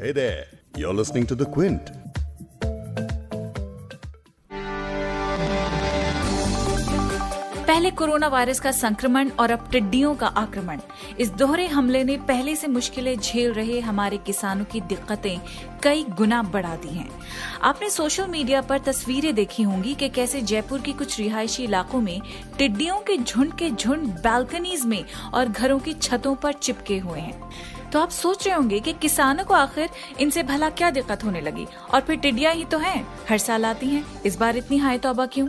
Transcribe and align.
Hey 0.00 0.12
there, 0.12 0.44
you're 0.76 0.94
listening 0.94 1.26
to 1.26 1.34
The 1.34 1.44
Quint. 1.44 1.88
पहले 7.66 7.90
corona 7.90 8.28
virus 8.28 8.60
का 8.60 8.70
संक्रमण 8.70 9.30
और 9.30 9.50
अब 9.50 9.68
टिड्डियों 9.72 10.14
का 10.14 10.26
आक्रमण। 10.26 10.80
इस 11.20 11.30
दोहरे 11.30 11.66
हमले 11.66 12.04
ने 12.04 12.16
पहले 12.18 12.54
से 12.56 12.66
मुश्किलें 12.66 13.18
झेल 13.18 13.52
रहे 13.52 13.80
हमारे 13.80 14.16
किसानों 14.16 14.64
की 14.64 14.80
दिक्कतें 14.80 15.38
कई 15.82 16.04
गुना 16.18 16.42
बढ़ा 16.42 16.76
दी 16.76 16.94
हैं। 16.94 17.08
आपने 17.62 17.90
सोशल 17.90 18.26
मीडिया 18.26 18.60
पर 18.60 18.78
तस्वीरें 18.78 19.34
देखी 19.34 19.62
होंगी 19.62 19.94
कि 19.94 20.08
कैसे 20.08 20.40
जयपुर 20.42 20.80
की 20.80 20.92
कुछ 20.92 21.18
रिहायशी 21.18 21.64
इलाकों 21.64 22.00
में 22.00 22.20
टिड्डियों 22.58 22.98
के 23.00 23.16
झुंड 23.16 23.52
के 23.52 23.70
झुंड 23.70 24.06
बालकनीज 24.24 24.84
में 24.84 25.04
और 25.34 25.48
घरों 25.48 25.78
की 25.78 25.92
छतों 25.92 26.34
पर 26.34 26.52
चिपके 26.52 26.98
हुए 26.98 27.20
हैं। 27.20 27.50
तो 27.92 28.00
आप 28.00 28.10
सोच 28.10 28.46
रहे 28.46 28.56
होंगे 28.56 28.80
कि 28.80 28.92
किसानों 28.92 29.44
को 29.44 29.54
आखिर 29.54 29.88
इनसे 30.20 30.42
भला 30.42 30.70
क्या 30.70 30.90
दिक्कत 30.90 31.24
होने 31.24 31.40
लगी? 31.40 31.66
और 31.94 32.00
फिर 32.00 32.16
टिड्डियाँ 32.16 32.54
ही 32.54 32.64
तो 32.64 32.78
हैं। 32.78 33.08
हर 33.28 33.38
साल 33.38 33.64
आती 33.64 33.86
हैं। 33.86 34.22
इस 34.22 34.36
बार 34.36 34.56
इतनी 34.56 34.78
हाय 34.78 34.98
तौबा 34.98 35.26
क्यों? 35.26 35.48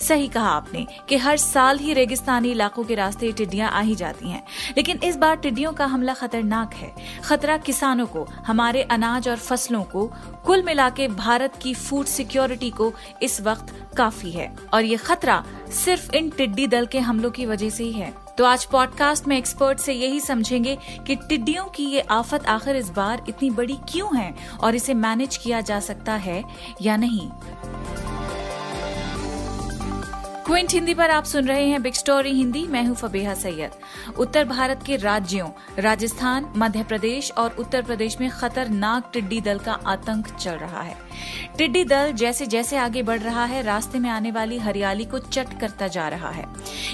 सही 0.00 0.28
कहा 0.28 0.48
आपने 0.48 0.86
कि 1.08 1.16
हर 1.16 1.36
साल 1.36 1.78
ही 1.78 1.92
रेगिस्तानी 1.92 2.50
इलाकों 2.50 2.84
के 2.84 2.94
रास्ते 2.94 3.32
टिड्डियाँ 3.32 3.70
आ 3.70 3.80
ही 3.80 3.94
जाती 3.94 4.30
हैं। 4.30 4.44
लेकिन 4.76 5.00
इस 5.04 5.16
बार 5.16 5.36
टिड्डियों 5.36 5.72
का 5.72 5.86
हमला 5.86 6.14
खतरनाक 6.14 6.74
है। 6.74 6.94
खतरा 7.24 7.56
किसानों 7.56 8.06
को, 8.06 8.28
हमारे 8.46 8.82
अनाज 8.82 9.28
और 9.28 9.36
फ़सलों 9.36 9.82
को, 9.82 10.12
कुल 10.46 10.62
मिला 10.62 10.90
के 10.90 11.08
भारत 11.08 11.52
की 11.62 11.74
फ़ूड 11.74 12.06
सिक्योरिटी 12.06 12.70
को 12.70 12.92
इस 13.22 13.40
वक्त 13.40 13.88
काफ़ी 13.96 14.30
है। 14.30 14.56
और 14.74 14.84
ये 14.84 14.96
खतरा 14.96 15.44
सिर्फ़ 15.84 16.14
इन 16.14 16.30
टिड्डी 16.30 16.66
दल 16.66 16.86
के 16.86 16.98
हमलों 16.98 17.30
की 17.30 17.46
वजह 17.46 17.70
से 17.70 17.84
ही 17.84 17.92
है। 17.92 18.27
तो 18.38 18.44
आज 18.44 18.64
पॉडकास्ट 18.64 19.26
में 19.26 19.36
एक्सपर्ट 19.38 19.78
से 19.78 19.92
यही 19.92 20.20
समझेंगे 20.20 20.76
कि 21.06 21.14
टिड्डियों 21.16 21.64
की 21.66 21.84
ये 21.84 22.00
आफत 22.00 22.46
आखिर 22.46 22.76
इस 22.76 22.90
बार 22.90 23.24
इतनी 23.28 23.50
बड़ी 23.50 23.76
क्यों 23.88 24.16
है 24.16 24.34
और 24.60 24.74
इसे 24.74 24.94
मैनेज 24.94 25.36
किया 25.36 25.60
जा 25.60 25.80
सकता 25.80 26.14
है 26.16 26.42
या 26.82 26.96
नहीं। 26.96 27.28
क्विंट 30.48 30.72
हिंदी 30.72 30.92
पर 30.94 31.10
आप 31.10 31.24
सुन 31.24 31.48
रहे 31.48 31.64
हैं 31.68 31.82
बिग 31.82 31.94
स्टोरी 31.94 32.30
हिंदी। 32.32 32.62
मैं 32.66 32.82
हूँ 32.84 32.94
फबेहा 32.96 33.32
सैयद। 33.34 33.70
उत्तर 34.18 34.44
भारत 34.44 34.82
के 34.86 34.96
राज्यों, 34.96 35.48
राजस्थान, 35.78 36.46
मध्य 36.56 36.82
प्रदेश 36.82 37.30
और 37.38 37.56
उत्तर 37.58 37.82
प्रदेश 37.82 38.16
में 38.20 38.28
खतरनाक 38.30 39.10
टिड्डी 39.12 39.40
दल 39.40 39.58
का 39.58 39.72
आतंक 39.86 40.28
चल 40.36 40.52
रहा 40.52 40.82
है। 40.82 40.96
टिड्डी 41.58 41.82
दल 41.84 42.12
जैसे 42.12 42.46
जैसे 42.46 42.76
आगे 42.76 43.02
बढ़ 43.02 43.20
रहा 43.20 43.44
है, 43.44 43.62
रास्ते 43.62 43.98
में 43.98 44.08
आने 44.10 44.30
वाली 44.30 44.58
हरियाली 44.58 45.04
को 45.04 45.18
चट 45.18 45.58
करता 45.60 45.88
जा 45.88 46.08
रहा 46.08 46.30
है। 46.30 46.44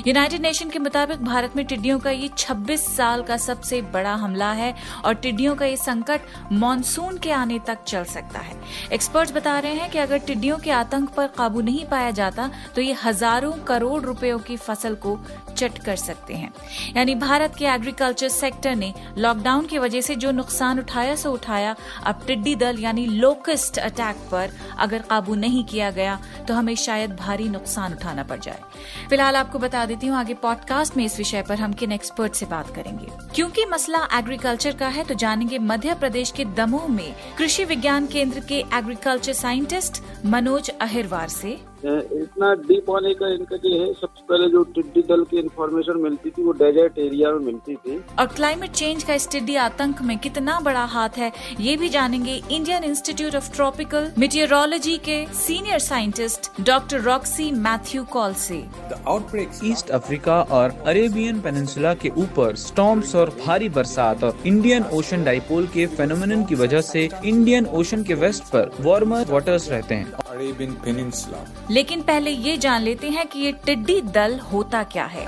यूनाइटेड 0.06 0.42
नेशन 0.42 0.70
के 0.70 0.78
मुताबिक 0.78 1.24
भारत 1.24 1.56
में 1.56 1.64
टिड्डियों 1.66 1.98
का 1.98 2.10
ये 2.10 2.28
26 2.38 2.88
साल 2.96 3.22
का 3.22 3.36
सबसे 3.36 3.80
बड़ा 3.94 4.14
हमला 4.14 4.50
है 4.52 4.74
और 5.04 5.14
टिड्डियों 5.14 5.54
का 5.56 5.66
ये 5.66 5.76
संकट 5.76 6.52
मानसून 6.52 7.18
के 7.18 7.30
आने 7.32 7.58
तक 7.66 7.84
चल 7.84 8.04
सकता 8.06 8.40
है। 8.40 8.56
एक्सपर्ट्स 8.92 9.32
बता 9.32 9.58
रहे 9.58 9.74
हैं 9.74 9.90
कि 9.90 9.98
अगर 9.98 10.18
टिड्डियों 10.18 10.58
के 10.58 10.70
आतंक 10.72 11.10
पर 11.10 11.26
काबू 11.38 11.60
नहीं 11.62 11.86
पाया 11.86 12.10
जाता 12.12 12.50
तो 12.74 12.80
ये 12.80 12.96
हज़ारों 13.04 13.42
करोड़ 13.66 14.00
रुपयों 14.02 14.38
की 14.38 14.56
फ़सल 14.56 14.94
को 14.96 15.18
चट 15.56 15.78
कर 15.78 15.96
सकते 15.96 16.34
हैं। 16.34 16.52
यानी 16.96 17.14
भारत 17.14 17.54
के 17.58 17.64
एग्रीकल्चर 17.66 18.28
सेक्टर 18.28 18.74
ने 18.76 18.92
लॉकडाउन 19.18 19.66
की 19.66 19.78
वजह 19.78 20.00
से 20.00 20.14
जो 20.14 20.30
नुकसान 20.30 20.78
उठाया, 20.78 21.14
सो 21.14 21.32
उठाया। 21.32 21.74
अब 22.04 22.22
टिड्डी 22.26 22.54
दल 22.56 22.78
यानी 22.80 23.06
लोकस्ट 23.06 23.78
अटैक 23.78 24.16
पर 24.32 24.52
अगर 24.78 25.02
काबू 25.02 25.34
नहीं 25.34 25.64
किया 25.64 25.90
गया 25.90 26.18
तो 26.48 26.54
हमें 26.54 26.74
शायद 26.76 27.16
भारी 27.16 27.48
नुकसान 27.48 27.94
उठाना 27.94 28.22
पड़ 28.22 28.38
जाए। 28.38 28.60
फ़िलहाल 29.10 29.36
आपको 29.36 29.58
बता 29.58 29.84
देती 29.86 30.06
हूँ, 30.06 30.16
आगे 30.16 30.34
पॉडकास्ट 30.34 30.96
में 30.96 31.04
इस 31.04 31.18
विषय 31.18 31.42
पर 31.42 31.58
हम 31.58 31.72
किन 31.72 31.92
एक्सपर्ट 31.92 32.34
से 32.34 32.46
बात 32.46 32.74
करेंगे। 32.74 33.06
क्योंकि 33.34 33.64
मसला 33.64 34.06
एग्रीकल्चर 34.14 34.76
का 34.76 34.88
है 34.88 35.04
तो 35.04 35.14
जानेंगे 35.14 35.58
मध्य 35.58 35.94
प्रदेश 35.94 36.30
के 36.30 36.44
दमोह 36.56 36.86
में 36.88 37.14
कृषि 37.38 37.64
विज्ञान 37.64 38.06
केंद्र 38.06 38.40
के 38.40 38.58
एग्रीकल्चर 38.74 39.32
साइंटिस्ट 39.32 40.02
मनोज 40.26 40.70
अहिरवार 40.70 41.28
से। 41.28 41.73
इतना 41.84 42.52
डीप 42.68 42.88
होने 42.90 43.12
का 43.14 43.28
इनका 43.32 43.56
जो 43.56 43.70
है 43.70 43.92
सबसे 43.92 44.22
पहले 44.28 44.48
जो 44.50 44.62
टिड्डी 44.74 45.02
दल 45.08 45.24
की 45.30 45.38
इन्फॉर्मेशन 45.38 45.98
मिलती 46.00 46.30
थी 46.30 46.42
वो 46.42 46.52
डेजर्ट 46.52 46.98
एरिया 46.98 47.30
में 47.32 47.44
मिलती 47.46 47.74
थी। 47.76 47.96
और 48.18 48.26
क्लाइमेट 48.26 48.70
चेंज 48.72 49.02
का 49.02 49.14
इस 49.14 49.28
टिड्डी 49.30 49.56
आतंक 49.56 50.02
में 50.02 50.16
कितना 50.18 50.58
बड़ा 50.60 50.84
हाथ 50.94 51.18
है 51.18 51.30
ये 51.60 51.76
भी 51.76 51.88
जानेंगे 51.88 52.40
Indian 52.50 52.84
Institute 52.84 53.36
of 53.36 53.52
Tropical 53.54 54.10
Meteorology 54.18 54.96
के 54.98 55.24
senior 55.36 55.78
scientist 55.78 56.50
doctor 56.60 57.00
Roxy 57.00 57.50
Mathew 57.50 58.04
Koll 58.12 58.34
से 58.44 58.62
ईस्ट 59.64 59.90
अफ्रीका 59.90 60.40
और 60.52 60.74
अरेबियन 60.86 61.40
पेनिनसुला 61.40 61.94
के 61.94 62.08
ऊपर 62.16 62.56
स्टॉर्म्स 62.56 63.14
और 63.14 63.30
भारी 63.46 63.68
बरसात 63.68 64.24
और 64.24 64.38
इंडियन 64.46 64.84
ओशन 64.92 65.24
डाइपोल 65.24 65.66
के 65.66 65.86
फेनोमेनन 65.96 66.44
की 66.44 66.54
वजह 66.54 66.80
से 66.82 67.08
इंडियन 67.24 67.66
ओशन 67.74 68.02
के 68.02 68.14
वेस्ट 68.24 68.44
पर 68.44 68.70
वार्मर 68.80 69.26
वाटर्स 69.30 69.68
रहते 69.70 69.94
हैं। 69.94 70.12
अरेबियन 70.12 70.72
पेनिनसुला 70.84 71.44
लेकिन 71.74 72.02
पहले 72.02 72.30
ये 72.30 72.56
जान 72.56 72.82
लेते 72.82 73.08
हैं 73.10 73.26
कि 73.26 73.38
ये 73.38 73.52
टिड्डी 73.52 74.00
दल 74.00 74.38
होता 74.38 74.82
क्या 74.82 75.04
है। 75.04 75.24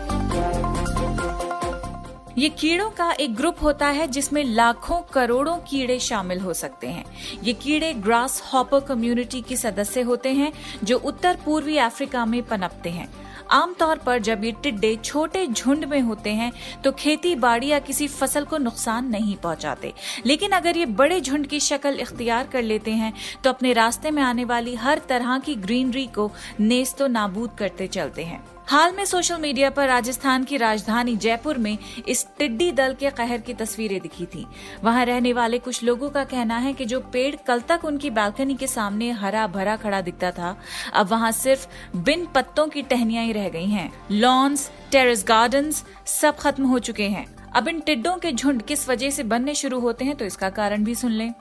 ये 2.39 2.49
कीड़ों 2.49 2.91
का 2.91 3.11
एक 3.13 3.35
ग्रुप 3.35 3.57
होता 3.63 3.87
है 3.87 4.07
जिसमें 4.07 4.45
लाखों 4.45 5.01
करोड़ों 5.13 5.57
कीड़े 5.57 5.99
शामिल 5.99 6.41
हो 6.41 6.53
सकते 6.55 6.87
हैं। 6.87 7.05
ये 7.43 7.53
कीड़े 7.53 7.93
ग्रास 7.95 8.43
हॉपर 8.53 8.81
कम्युनिटी 8.81 9.41
के 9.41 9.57
सदस्य 9.57 10.01
होते 10.01 10.33
हैं, 10.33 10.53
जो 10.85 10.99
उत्तर 10.99 11.39
पूर्वी 11.45 11.79
अफ्रीका 11.79 12.25
में 12.27 12.43
पनपते 12.43 12.91
हैं। 12.91 13.09
आमतौर 13.51 13.99
पर 13.99 14.19
जब 14.19 14.45
ये 14.45 14.53
टिड्डे 14.63 14.95
छोटे 14.97 15.47
झुंड 15.47 15.85
में 15.85 16.01
होते 16.01 16.31
हैं 16.31 16.53
तो 16.85 16.93
खेती 16.93 17.35
बाड़ी 17.37 17.67
या 17.67 17.79
किसी 17.81 18.09
फ़सल 18.09 18.45
को 18.45 18.59
नुकसान 18.59 19.11
नहीं 19.11 19.37
पहुंचाते। 19.37 19.93
लेकिन 20.27 20.53
अगर 20.53 20.77
ये 20.77 20.87
बड़े 20.87 21.21
झुंड 21.21 21.47
की 21.47 21.61
शक्ल 21.61 21.99
इख्तियार 22.01 22.47
कर 22.47 22.63
लेते 22.63 22.91
हैं 22.93 23.13
तो 23.45 23.51
अपने 23.51 23.73
रास्ते 23.73 24.11
में 24.11 24.23
आने 24.23 24.45
वाली 24.45 24.75
हर 24.77 25.01
तरह 25.09 25.39
की 25.39 25.55
ग्रीनरी 25.57 26.07
को 26.09 26.31
नेस्तो 26.61 27.07
नाबूद 27.09 27.51
करते 27.59 27.87
चलते 27.87 28.25
हैं। 28.25 28.56
हाल 28.69 28.93
में 28.93 29.05
सोशल 29.05 29.37
मीडिया 29.41 29.69
पर 29.71 29.87
राजस्थान 29.89 30.45
की 30.45 30.57
राजधानी 30.57 31.15
जयपुर 31.17 31.59
में 31.59 31.77
इस 32.09 32.27
टिड्डी 32.39 32.71
दल 32.73 32.95
के 32.95 33.11
कहर 33.11 33.41
की 33.41 33.55
तस्वीरें 33.55 34.01
दिखी 34.01 34.27
थी। 34.27 34.45
वहाँ 34.85 35.05
रहने 35.05 35.33
वाले 35.33 35.59
कुछ 35.59 35.83
लोगों 35.83 36.11
का 36.11 36.25
कहना 36.25 36.57
है 36.59 36.73
कि 36.73 36.85
जो 36.85 37.01
पेड़ 37.13 37.35
कल 37.47 37.61
तक 37.61 37.85
उनकी 37.85 38.11
बालकनी 38.11 38.55
के 38.55 38.67
सामने 38.67 39.11
हरा 39.11 39.47
भरा 39.47 39.77
खड़ा 39.77 40.01
दिखता 40.01 40.31
था, 40.31 40.57
अब 40.95 41.09
वहाँ 41.09 41.33
सिर्फ़ 41.33 41.67
बिन 41.97 42.27
पत्तों 42.27 42.67
की 42.69 42.83
टहनिया 42.83 43.23
ही 43.23 43.33
रह 43.33 43.49
गई 43.49 43.67
हैं। 43.67 43.91
लॉन्स 44.11 44.71
टेरेस 44.93 45.25
गार्डन्स 45.29 45.85
सब 46.07 46.37
खत्म 46.37 46.67
हो 46.67 46.79
चुके 46.79 47.09
हैं। 47.09 47.36
अब 47.55 47.69
इन 47.69 47.81
टिड्डों 47.81 48.17
के 48.17 48.33
झुंड 48.33 48.63
किस 48.63 48.89
वजह 48.89 49.11
से 49.11 49.23
बनने 49.23 49.55
शुरू 49.55 49.79
होते 49.81 50.05
हैं 50.05 50.17
तो 50.17 50.25
इसका 50.25 50.49
कारण 50.51 50.85
भी 50.85 50.95
सुन 50.95 51.13
लें। 51.13 51.33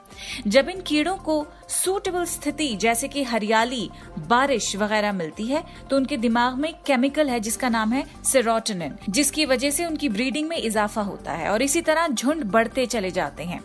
जब 0.46 0.68
इन 0.68 0.80
कीड़ों 0.80 1.14
को 1.16 1.46
सूटेबल 1.68 2.24
स्थिति, 2.24 2.68
जैसे 2.76 3.08
कि 3.08 3.22
हरियाली, 3.22 3.88
बारिश 4.18 4.74
वगैरह 4.76 5.12
मिलती 5.12 5.46
है 5.46 5.62
तो 5.90 5.96
उनके 5.96 6.16
दिमाग 6.16 6.56
में 6.56 6.72
केमिकल 6.86 7.28
है 7.28 7.40
जिसका 7.40 7.68
नाम 7.68 7.92
है 7.92 8.04
सेरोटोनिन 8.24 8.96
जिसकी 9.08 9.44
वजह 9.46 9.70
से 9.70 9.86
उनकी 9.86 10.08
ब्रीडिंग 10.08 10.48
में 10.48 10.56
इजाफा 10.56 11.02
होता 11.02 11.32
है 11.32 11.50
और 11.50 11.62
इसी 11.62 11.80
तरह 11.80 12.06
झुंड 12.08 12.44
बढ़ते 12.44 12.86
चले 12.86 13.10
जाते 13.10 13.44
हैं। 13.44 13.60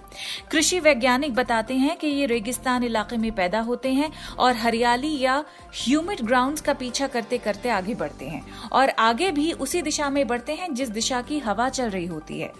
कृषि 0.51 0.79
वैज्ञानिक 0.79 1.35
बताते 1.35 1.73
हैं 1.73 1.97
कि 1.97 2.07
ये 2.07 2.25
रेगिस्तान 2.25 2.83
इलाके 2.83 3.17
में 3.17 3.31
पैदा 3.31 3.59
होते 3.61 3.93
हैं 3.93 4.11
और 4.39 4.55
हरियाली 4.55 5.17
या 5.19 5.43
ह्यूमिड 5.75 6.21
ग्राउंड 6.21 6.59
का 6.59 6.73
पीछा 6.73 7.07
करते 7.07 7.37
करते 7.37 7.69
आगे 7.69 7.95
बढ़ते 7.95 8.25
हैं 8.25 8.43
और 8.71 8.89
आगे 8.99 9.31
भी 9.31 9.51
उसी 9.51 9.81
दिशा 9.81 10.09
में 10.09 10.25
बढ़ते 10.27 10.53
हैं 10.53 10.73
जिस 10.73 10.89
दिशा 10.89 11.21
की 11.21 11.39
हवा 11.39 11.69
चल 11.69 11.89
रही 11.89 12.05
होती 12.05 12.30
है। 12.39 12.51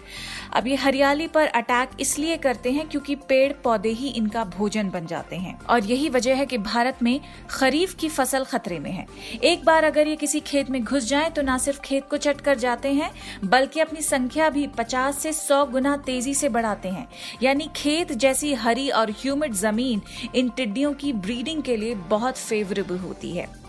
अब 0.52 0.66
ये 0.66 0.74
हरियाली 0.74 1.26
पर 1.26 1.46
अटैक 1.46 1.90
इसलिए 2.00 2.36
करते 2.36 2.70
हैं 2.72 2.88
क्योंकि 2.88 3.14
पेड़ 3.28 3.52
पौधे 3.64 3.88
ही 3.88 4.08
इनका 4.08 4.44
भोजन 4.46 4.90
बन 4.90 5.06
जाते 5.06 5.36
हैं। 5.36 5.58
और 5.60 5.84
यही 5.84 6.08
वजह 6.08 6.34
है 6.34 6.46
कि 6.46 6.58
भारत 6.58 7.02
में 7.02 7.20
खरीफ 7.50 7.94
की 7.94 8.08
फ़सल 8.08 8.44
खतरे 8.44 8.78
में 8.78 8.90
है। 8.90 9.06
एक 9.44 9.64
बार 9.64 9.84
अगर 9.84 10.08
ये 10.08 10.16
किसी 10.16 10.40
खेत 10.40 10.70
में 10.70 10.82
घुस 10.84 11.04
जाए 11.04 11.30
तो 11.30 11.42
न 11.42 11.58
सिर्फ़ 11.58 11.80
खेत 11.80 12.08
को 12.10 12.16
चट 12.16 12.40
कर 12.40 12.58
जाते 12.58 12.92
हैं, 12.92 13.10
बल्कि 13.44 13.80
अपनी 13.80 14.00
संख्या 14.00 14.50
भी 14.50 14.66
50 14.78 15.18
से 15.18 15.32
सौ 15.32 15.64
गुना 15.66 15.96
तेज़ी 15.96 16.34
से 16.34 16.48
बढ़ाते 16.48 16.88
हैं। 16.88 17.06
यानी 17.42 17.70
खेत 17.76 18.12
जैसी 18.14 18.54
हरी 18.54 18.88
और 18.90 19.10
ह्यूमिड 19.12 19.52
ज़मीन 19.54 20.02
इन 20.34 20.48
टिड्डियों 20.48 20.92
की 20.92 21.12
ब्रीडिंग 21.12 21.62
के 21.62 21.76
लिए 21.76 21.94
बहुत 21.94 22.36
फेवरेबल 22.38 22.98
होती 22.98 23.30
है। 23.30 23.61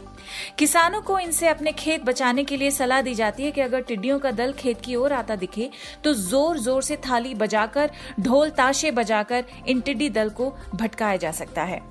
किसानों 0.57 1.01
को 1.01 1.17
इनसे 1.19 1.47
अपने 1.47 1.71
खेत 1.73 2.03
बचाने 2.05 2.43
के 2.43 2.57
लिए 2.57 2.71
सलाह 2.71 3.01
दी 3.01 3.13
जाती 3.15 3.43
है 3.43 3.51
कि 3.51 3.61
अगर 3.61 3.81
टिड्डियों 3.81 4.19
का 4.19 4.31
दल 4.33 4.53
खेत 4.53 4.81
की 4.81 4.95
ओर 4.95 5.13
आता 5.13 5.35
दिखे 5.35 5.69
तो 6.03 6.13
ज़ोर 6.13 6.59
ज़ोर 6.59 6.81
से 6.83 6.97
थाली 7.09 7.33
बजाकर, 7.35 7.91
ढोल 8.19 8.49
ताशे 8.51 8.91
बजाकर 8.93 9.45
इन 9.67 9.81
टिड्डी 9.81 10.09
दल 10.11 10.29
को 10.31 10.53
भटकाया 10.75 11.17
जा 11.17 11.31
सकता 11.33 11.63
है। 11.63 11.81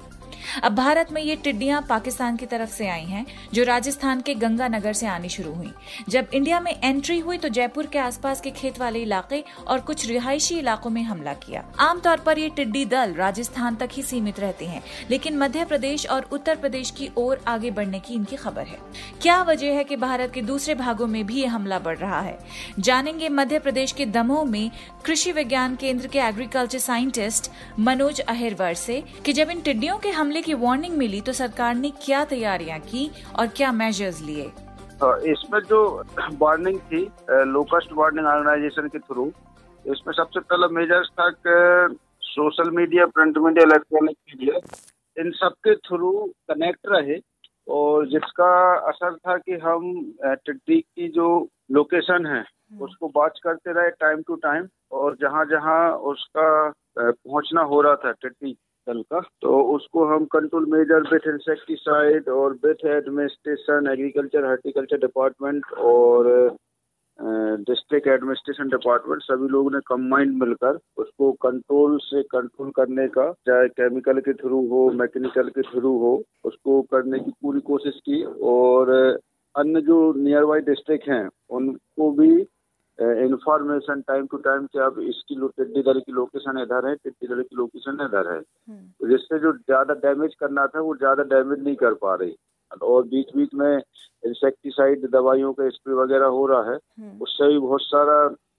अब 0.62 0.75
भारत 0.75 1.12
में 1.12 1.23
ये 1.23 1.37
टिड्डियाँ 1.37 1.81
पाकिस्तान 1.89 2.37
की 2.37 2.47
तरफ़ 2.47 2.71
से 2.71 2.89
आई 2.89 3.05
हैं, 3.05 3.25
जो 3.55 3.65
राजस्थान 3.65 4.21
के 4.21 4.35
गंगानगर 4.35 4.93
से 4.93 5.06
आनी 5.06 5.29
शुरू 5.29 5.53
हुई। 5.53 5.73
जब 6.09 6.29
इंडिया 6.35 6.61
में 6.61 6.73
एंट्री 6.75 7.19
हुई 7.19 7.39
तो 7.39 7.49
जयपुर 7.49 7.87
के 7.87 7.99
आसपास 7.99 8.41
के 8.41 8.50
खेत 8.50 8.79
वाले 8.79 9.03
इलाके 9.03 9.43
और 9.67 9.81
कुछ 9.81 10.06
रिहायशी 10.06 10.59
इलाकों 10.59 10.91
में 10.91 11.03
हमला 11.03 11.33
किया। 11.37 11.65
आमतौर 11.81 12.21
पर 12.21 12.39
ये 12.39 12.49
टिड्डी 12.49 12.85
दल 12.85 13.15
राजस्थान 13.15 13.75
तक 13.75 13.89
ही 13.93 14.03
सीमित 14.03 14.41
रहते 14.41 14.67
हैं, 14.67 14.83
लेकिन 15.11 15.39
मध्य 15.39 15.65
प्रदेश 15.65 16.06
और 16.06 16.29
उत्तर 16.33 16.56
प्रदेश 16.56 16.91
की 16.91 17.11
ओर 17.17 17.41
आगे 17.49 17.71
बढ़ने 17.71 18.00
की 18.00 18.15
इनकी 18.15 18.37
खबर 18.37 18.67
है। 18.67 18.79
क्या 19.23 19.41
वजह 19.43 19.75
है 19.75 19.85
कि 19.85 19.97
भारत 19.97 20.33
के 20.35 20.43
दूसरे 20.43 20.75
भागों 20.75 21.06
में 21.06 21.25
भी 21.27 21.41
ये 21.41 21.47
हमला 21.47 21.79
बढ़ 21.79 21.99
रहा 21.99 22.21
है? 22.21 22.39
जानेंगे 22.79 23.29
मध्य 23.29 23.59
प्रदेश 23.59 23.93
के 23.93 24.06
दमोह 24.06 24.44
में 24.44 24.71
कृषि 25.05 25.33
विज्ञान 25.33 25.75
केंद्र 25.77 26.06
के 26.06 26.19
एग्रीकल्चर 26.19 26.79
साइंटिस्ट 26.79 27.50
मनोज 27.79 28.21
अहिरवर 28.21 28.75
से 28.75 29.03
कि 29.25 29.33
जब 29.33 29.50
इन 29.50 29.61
टिड्डियों 29.61 29.99
के 29.99 30.11
हमले 30.11 30.31
की 30.40 30.55
वार्निंग 30.56 30.96
मिली 30.96 31.20
तो 31.20 31.32
सरकार 31.34 31.75
ने 31.75 31.90
क्या 31.99 32.25
तैयारियाँ 32.25 32.79
की 32.81 33.11
और 33.38 33.46
क्या 33.49 33.73
मेजर्स 33.75 34.20
लिए 34.20 34.44
हाँ, 35.02 35.19
इसमें 35.20 35.61
जो 35.61 35.82
वार्निंग 36.34 36.79
थी 36.82 37.02
लोकस्ट 37.49 37.93
वार्निंग 37.93 38.26
ऑर्गेनाइजेशन 38.26 38.88
के 38.88 38.99
थ्रू 39.00 39.26
इसमें 39.84 40.12
सबसे 40.14 40.40
पहला 40.40 40.69
मेजर्स 40.70 41.08
था 41.11 41.29
कि 41.38 41.96
social 42.25 42.70
media 42.70 43.06
print 43.08 43.38
media 43.38 43.64
electronic 43.64 44.17
media 44.29 44.61
इन 45.17 45.31
सब 45.34 45.55
के 45.64 45.75
थ्रू 45.79 46.12
कनेक्ट 46.49 46.88
रहे 46.88 47.19
और 47.69 48.06
जिसका 48.08 48.52
असर 48.88 49.17
था 49.17 49.37
कि 49.38 49.58
हम 49.62 49.93
टिड्डी 50.25 50.81
की 50.81 51.08
जो 51.08 51.26
लोकेशन 51.70 52.26
है 52.26 52.40
हम्म। 52.40 52.84
उसको 52.84 53.11
वॉच 53.17 53.40
करते 53.44 53.73
रहे 53.73 53.90
टाइम 53.99 54.23
टू 54.23 54.37
टाइम 54.37 54.69
और 54.93 55.17
जहाँ 55.20 55.44
जहाँ 55.44 55.81
उसका 56.11 56.49
पहुँचना 56.99 57.62
हो 57.62 57.81
रहा 57.81 57.96
था 57.96 58.12
टिड्डी 58.12 58.56
दल 58.87 59.02
का 59.12 59.20
तो 59.43 59.61
उसको 59.75 60.05
हम 60.05 60.25
कंट्रोल 60.32 60.67
मेजर 60.73 61.02
बेथ 61.11 61.29
इंसेक्टिसाइड 61.29 62.29
और 62.29 62.55
Beth 62.64 62.84
administration 62.96 63.88
agriculture 63.93 64.44
horticulture 64.44 64.99
department 64.99 65.73
और 65.90 66.56
डिस्ट्रिक्ट 67.69 68.06
एडमिनिस्ट्रेशन 68.08 68.69
डिपार्टमेंट 68.69 69.23
सभी 69.23 69.49
लोगों 69.49 69.70
ने 69.70 69.79
कम्बाइंड 69.87 70.32
मिलकर 70.43 70.79
उसको 70.96 71.31
कंट्रोल 71.43 71.99
से 72.02 72.23
कंट्रोल 72.23 72.70
करने 72.70 73.06
का, 73.08 73.31
चाहे 73.46 73.69
केमिकल 73.69 74.20
के 74.20 74.32
थ्रू 74.32 74.67
हो 74.69 74.90
मैकेनिकल 74.93 75.49
के 75.49 75.62
थ्रू 75.62 75.96
हो, 75.99 76.23
उसको 76.44 76.81
करने 76.93 77.19
की 77.19 77.31
पूरी 77.43 77.61
कोशिश 77.61 78.00
की 78.08 78.23
और 78.25 78.90
अन्य 79.55 79.81
जो 79.81 80.12
नियर 80.17 80.44
बाई 80.44 80.61
डिस्ट्रिक्ट 80.61 81.08
हैं, 81.08 81.29
उनको 81.50 82.11
भी 82.11 82.46
इंफॉर्मेशन 82.99 84.00
टाइम 84.00 84.27
टू 84.27 84.37
टाइम 84.37 84.67
कि 84.67 84.79
अब 84.79 84.99
इसकी 85.00 85.35
टिड्डी 85.49 85.83
दल 85.83 86.00
की 86.00 86.12
लोकेशन 86.12 86.59
इधर 86.59 86.89
है 86.89 86.94
टिड्डी 86.94 87.27
दल 87.27 87.43
की 87.43 87.56
लोकेशन 87.56 88.05
इधर 88.05 88.33
है 88.33 88.39
हम्म। 88.39 88.87
तो 89.00 89.09
जिससे 89.09 89.39
जो 89.39 89.53
ज़्यादा 89.53 89.94
डैमेज 90.03 90.35
करना 90.35 90.67
था 90.67 90.81
वो 90.81 90.94
ज़्यादा 90.97 91.23
डैमेज 91.31 91.65
नहीं 91.65 91.77
कर 91.77 91.94
पा 91.94 92.15
रही 92.15 92.37
और 92.83 93.03
बीच 93.05 93.35
बीच 93.37 93.55
में 93.55 93.77
इंसेक्टिसाइड 94.23 95.09
दवाइयों 95.11 95.53
का 95.53 95.69
स्प्रे 95.69 95.94
वगैरह 95.94 96.27
हो 96.27 96.47
रहा 96.47 96.71
है 96.71 96.77
हम्म। 96.77 97.23
उससे 97.23 97.49
भी 97.49 97.59
बहुत 97.59 97.83
सारा 97.83 98.17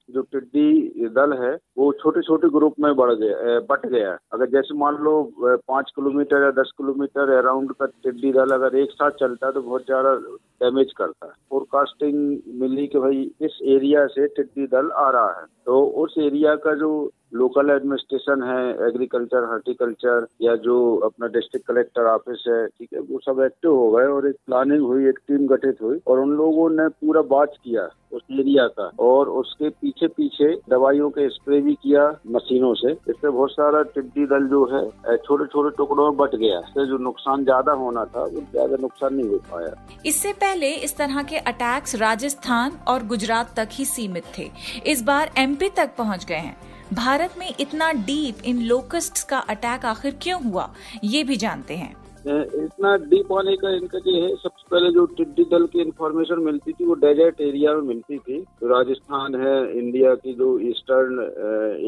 जो 0.10 0.22
टिड्डी 0.24 1.08
दल 1.10 1.34
है, 1.34 1.52
वो 1.78 1.92
छोटे 1.94 2.22
छोटे 2.22 2.48
ग्रुप 2.50 2.76
में 2.80 2.96
बढ़ 2.96 3.12
गया 3.14 3.60
बट 3.68 3.86
गया 3.86 4.18
अगर 4.34 4.50
जैसे 4.50 4.78
मान 4.78 4.98
लो 5.04 5.14
पाँच 5.42 5.92
किलोमीटर 5.96 6.44
या 6.44 6.50
दस 6.62 6.72
किलोमीटर 6.78 7.30
अराउंड 7.38 7.72
का 7.74 7.86
टिड्डी 7.86 8.32
दल 8.34 8.54
अगर 8.56 8.76
एक 8.76 8.92
साथ 8.92 9.12
चलता 9.20 9.48
है 9.48 9.54
तो 9.54 9.62
बहुत 9.62 9.86
ज़्यादा 9.86 10.14
डैमेज 10.62 10.94
करता 10.98 11.26
है। 11.26 11.32
फोरकास्टिंग 11.50 12.18
मिली 12.62 12.88
कि 12.88 13.00
भाई 13.00 13.22
इस 13.42 13.60
एरिया 13.68 14.06
से 14.08 14.28
टिड्डी 14.28 14.68
दल 14.68 14.92
आ 14.92 15.10
रहा 15.10 15.40
है। 15.40 15.46
तो 15.66 15.84
उस 16.04 16.16
एरिया 16.20 16.56
का 16.56 16.74
जो 16.76 16.90
लोकल 17.34 17.70
एडमिनिस्ट्रेशन 17.70 18.44
है 18.44 18.88
एग्रीकल्चर 18.88 19.46
हॉर्टिकल्चर 19.50 20.28
या 20.42 20.56
जो 20.66 20.76
अपना 21.06 21.28
डिस्ट्रिक्ट 21.30 21.68
कलेक्टर 21.68 22.08
ऑफ़िस 22.08 22.44
है, 22.48 22.66
ठीक 22.68 22.90
है, 22.94 23.00
वो 23.02 23.20
सब 23.20 23.42
एक्टिव 23.46 23.76
हो 23.76 23.90
गए 23.92 24.06
और 24.08 24.28
एक 24.30 24.36
प्लानिंग 24.46 24.82
हुई, 24.82 25.08
एक 25.10 25.20
टीम 25.28 25.48
गठित 25.48 25.82
हुई 25.82 26.00
और 26.08 26.20
उन 26.20 26.32
लोगों 26.38 26.70
ने 26.72 26.88
पूरा 26.90 27.22
बात 27.30 27.54
किया 27.64 27.90
उस 28.14 28.22
एरिया 28.32 28.66
का 28.70 28.90
और 29.00 29.30
उसके 29.32 29.70
पीछे 29.72 30.08
पीछे 30.10 30.52
दवाइयों 30.70 31.10
के 31.10 31.28
स्प्रे 31.30 31.60
भी 31.62 31.74
किया 31.84 32.04
मशीनों 32.32 32.74
से। 32.74 32.92
इससे 32.92 33.30
बहुत 33.30 33.52
सारा 33.52 33.82
टिड्डी 33.94 34.26
दल 34.26 34.48
जो 34.48 34.64
है 34.74 35.16
छोटे 35.18 35.46
छोटे 35.46 35.76
टुकड़ों 35.78 36.06
में 36.06 36.18
बट 36.18 36.36
गया। 36.36 36.60
इससे 36.60 36.86
जो 36.88 36.98
नुकसान 37.00 37.44
ज़्यादा 37.44 37.72
होना 37.74 38.04
था, 38.06 38.24
वो 38.24 38.42
ज़्यादा 38.42 38.78
नुकसान 38.82 39.16
नहीं 39.16 39.30
हो 39.30 39.38
पाया। 39.52 39.74
इससे 40.06 40.34
पहले 40.44 40.70
इस 40.80 40.96
तरह 40.98 41.24
के 41.24 41.38
अटैक्स 41.46 41.96
राजस्थान 42.02 42.78
और 42.88 43.08
गुजरात 43.08 43.54
तक 43.58 43.70
ही 43.72 43.86
सीमित 43.86 44.24
थे। 44.38 44.50
इस 44.92 45.04
बार 45.04 45.32
एमपी 45.38 45.70
तक 45.78 45.96
पहुँच 45.98 46.26
गए 46.26 46.36
हैं। 46.38 46.56
भारत 46.94 47.34
में 47.38 47.54
इतना 47.60 47.92
डीप 47.92 48.42
इन 48.46 48.62
लोकस्ट 48.62 49.28
का 49.28 49.38
अटैक 49.38 49.86
आखिर 49.86 50.18
क्यों 50.22 50.44
हुआ, 50.44 50.74
ये 51.04 51.24
भी 51.24 51.36
जानते 51.36 51.78
हैं। 51.78 51.96
इतना 52.28 52.96
डीप 52.98 53.32
होने 53.32 53.56
का 53.56 53.70
इनका 53.70 54.00
जो 54.00 54.12
है, 54.22 54.36
सबसे 54.36 54.68
पहले 54.72 54.92
जो 54.92 55.06
टिड्डी 55.06 55.44
दल 55.44 55.66
की 55.66 55.82
इन्फॉर्मेशन 55.82 56.40
मिलती 56.40 56.72
थी, 56.72 56.86
वो 56.86 56.94
डेजर्ट 56.94 57.42
एरिया 57.42 57.74
में 57.74 57.82
मिलती 57.82 58.18
थी। 58.18 58.40
तो 58.42 58.68
राजस्थान 58.68 59.36
है 59.36 59.56
इंडिया 59.78 60.14
की 60.16 60.34
जो 60.34 60.60
ईस्टर्न 60.60 61.20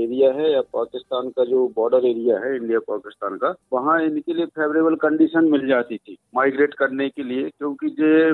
एरिया 0.01 0.31
है, 0.33 0.51
या 0.53 0.61
पाकिस्तान 0.61 1.29
का 1.29 1.45
जो 1.45 1.67
बॉर्डर 1.75 2.05
एरिया 2.07 2.37
है 2.39 2.55
इंडिया 2.55 2.79
पाकिस्तान 2.79 3.37
का, 3.37 3.53
वहाँ 3.73 4.01
इनके 4.01 4.33
लिए 4.33 4.45
फेवरेबल 4.45 4.95
कंडीशन 4.95 5.45
मिल 5.51 5.67
जाती 5.67 5.97
थी 5.97 6.17
माइग्रेट 6.35 6.73
करने 6.73 7.09
के 7.09 7.23
लिए। 7.23 7.49
क्योंकि 7.49 7.87
ये 7.99 8.33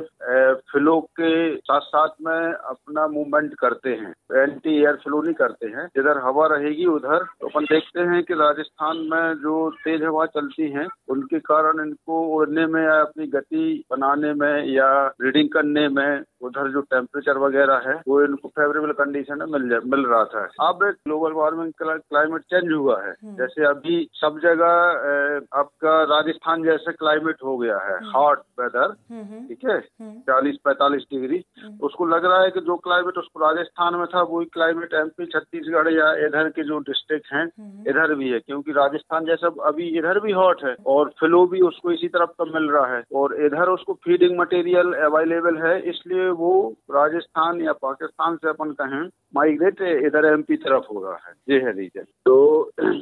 फ्लो 0.72 1.00
के 1.20 1.56
साथ 1.58 1.82
साथ 1.82 2.10
में 2.22 2.54
अपना 2.54 3.08
मूवमेंट 3.08 3.54
करते 3.54 3.90
हैं 3.90 4.14
एंटी 4.34 4.78
एयर 4.78 4.96
फ्लो 4.96 5.22
नहीं 5.22 5.34
करते 5.34 5.68
हैं। 5.68 5.88
जिधर 5.88 6.18
हवा 6.18 6.48
रहेगी, 6.48 6.86
उधर। 6.86 7.24
तो 7.42 7.48
अपन 7.48 7.66
देखते 7.66 8.02
हैं 8.02 8.24
कि 8.24 8.34
राजस्थान 8.34 8.98
में 9.12 9.34
जो 9.34 9.70
तेज 9.84 10.04
हवा 10.04 10.26
चलती 10.26 10.70
है, 10.72 10.88
उनके 11.10 11.40
कारण 11.40 11.90
इनको 11.92 12.20
उड़ने 12.36 12.66
में 12.74 12.82
या 12.84 13.00
अपनी 13.02 13.26
गति 13.28 13.64
बनाने 13.92 14.34
में 14.34 14.66
या 14.74 14.90
रीडिंग 15.22 15.50
करने 15.50 15.88
में 15.90 16.24
उधर 16.42 16.70
जो 16.72 16.82
टेम्परेचर 16.92 17.38
वगैरह 17.38 17.82
है 17.88 17.94
वो 18.08 18.22
इनको 18.24 18.48
फेवरेबल 18.50 18.92
कंडीशन 19.00 19.38
में 19.40 19.46
मिल 19.48 19.80
मिल 19.92 20.06
रहा 20.06 20.24
था। 20.26 20.44
अब 20.68 20.80
ग्लोबल 20.84 21.32
वार्मिंग 21.32 21.72
क्लाइमेट 21.82 22.42
चेंज 22.44 22.72
हुआ 22.72 22.96
है। 23.04 23.12
हम्म। 23.12 23.36
जैसे 23.36 23.66
अभी 23.66 23.98
सब 24.14 24.40
जगह 24.44 25.60
आपका 25.60 25.96
राजस्थान 26.14 26.64
जैसे 26.64 26.92
क्लाइमेट 26.92 27.44
हो 27.46 27.58
गया 27.58 27.78
है 27.80 27.98
हॉट 28.12 28.38
हम्म। 28.38 28.64
वेदर 28.64 28.96
हम्म, 29.12 29.46
ठीक 29.48 29.66
है? 29.66 29.80
चालीस 30.22 30.58
पैतालीस 30.66 31.04
डिग्री। 31.14 31.44
उसको 31.84 32.06
लग 32.06 32.26
रहा 32.26 32.42
है 32.42 32.50
कि 32.52 32.62
जो 32.62 32.76
क्लाइमेट 32.88 33.18
उसको 33.18 33.40
राजस्थान 33.40 33.96
में 33.96 34.06
था 34.16 34.22
वही 34.32 34.46
क्लाइमेट 34.54 34.94
एमपी 34.94 35.26
छत्तीसगढ़ 35.26 35.92
या 35.94 36.12
इधर 36.28 36.50
के 36.56 36.64
जो 36.64 36.80
डिस्ट्रिक्ट 36.90 37.34
हैं 37.34 37.46
इधर 37.88 38.14
भी 38.16 38.30
है। 38.30 38.40
क्योंकि 38.40 38.72
राजस्थान 38.72 39.26
जैसा 39.26 39.54
अभी 39.68 39.88
इधर 40.00 40.20
भी 40.20 40.32
हॉट 40.32 40.64
है 40.64 40.76
और 40.88 41.12
फ्लो 41.20 41.46
भी 41.48 41.60
उसको 41.82 41.92
इसी 41.92 42.08
तरफ़ 42.10 42.30
का 42.32 42.46
मिल 42.50 42.70
रहा 42.72 42.96
है। 42.96 43.04
और 43.14 43.34
इधर 43.46 43.70
उसको 43.70 43.94
फीडिंग 44.06 44.38
मटेरियल 44.40 44.94
अवेलेबल 45.04 45.58
है 45.58 45.74
इसलिए 45.90 46.28
वो 46.38 46.52
राजस्थान 46.92 47.62
या 47.62 47.74
पाकिस्तान 47.82 48.36
से 48.38 48.50
अपन 48.50 48.72
कहें 48.82 49.02
माइग्रेट 49.34 49.82
इधर 50.06 50.26
एमपी 50.28 50.56
तरफ़ 50.60 50.94
हो 50.94 51.04
रहा 51.06 51.18
है। 51.18 51.34
ये 51.50 51.60
है 51.62 51.72
रीजन 51.78 52.06
तो 52.26 52.36